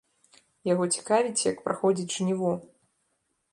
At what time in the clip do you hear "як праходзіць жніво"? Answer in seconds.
1.51-2.57